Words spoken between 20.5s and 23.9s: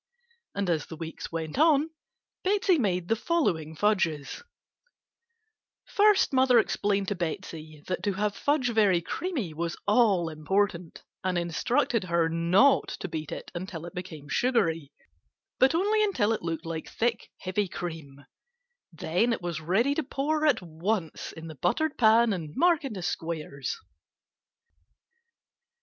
once in the buttered pan and mark in squares.